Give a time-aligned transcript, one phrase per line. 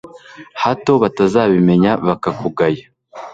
[0.63, 2.83] hato batazabimenya bakakugaya